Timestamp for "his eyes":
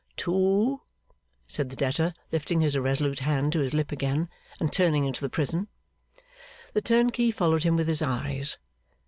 7.87-8.57